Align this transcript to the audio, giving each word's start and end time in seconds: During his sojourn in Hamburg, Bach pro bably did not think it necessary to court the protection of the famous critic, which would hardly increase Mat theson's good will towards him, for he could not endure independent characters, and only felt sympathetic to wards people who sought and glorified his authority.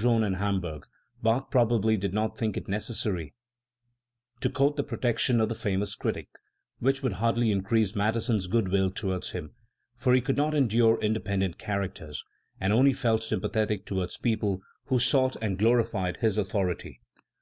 During 0.00 0.12
his 0.14 0.20
sojourn 0.22 0.32
in 0.32 0.38
Hamburg, 0.38 0.86
Bach 1.22 1.50
pro 1.50 1.66
bably 1.66 2.00
did 2.00 2.14
not 2.14 2.34
think 2.38 2.56
it 2.56 2.68
necessary 2.68 3.34
to 4.40 4.48
court 4.48 4.76
the 4.76 4.82
protection 4.82 5.42
of 5.42 5.50
the 5.50 5.54
famous 5.54 5.94
critic, 5.94 6.30
which 6.78 7.02
would 7.02 7.12
hardly 7.20 7.52
increase 7.52 7.94
Mat 7.94 8.14
theson's 8.14 8.46
good 8.46 8.68
will 8.68 8.90
towards 8.90 9.32
him, 9.32 9.52
for 9.94 10.14
he 10.14 10.22
could 10.22 10.38
not 10.38 10.54
endure 10.54 10.98
independent 11.02 11.58
characters, 11.58 12.24
and 12.58 12.72
only 12.72 12.94
felt 12.94 13.22
sympathetic 13.24 13.84
to 13.84 13.94
wards 13.96 14.16
people 14.16 14.62
who 14.86 14.98
sought 14.98 15.36
and 15.42 15.58
glorified 15.58 16.16
his 16.22 16.38
authority. 16.38 17.02